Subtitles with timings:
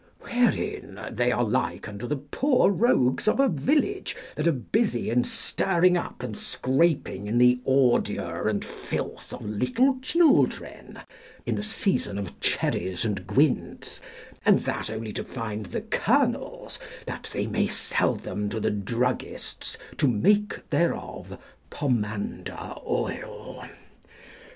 [0.21, 5.23] Wherein they are like unto the poor rogues of a village that are busy in
[5.23, 11.01] stirring up and scraping in the ordure and filth of little children,
[11.45, 13.99] in the season of cherries and guinds,
[14.43, 19.77] and that only to find the kernels, that they may sell them to the druggists
[19.99, 21.37] to make thereof
[21.69, 23.65] pomander oil.